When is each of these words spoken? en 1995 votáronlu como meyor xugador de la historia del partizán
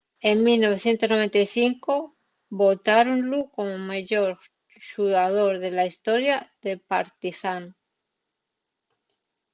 en 0.29 0.35
1995 0.47 1.93
votáronlu 2.63 3.39
como 3.55 3.75
meyor 3.91 4.29
xugador 4.89 5.53
de 5.63 5.69
la 5.77 5.83
historia 5.91 6.37
del 6.63 6.79
partizán 6.91 7.63